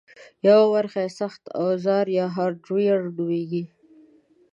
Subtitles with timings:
[0.47, 3.63] یوه برخه یې سخت اوزار یا هارډویر نومېږي